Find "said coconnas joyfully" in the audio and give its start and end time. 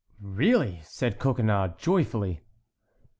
0.83-2.41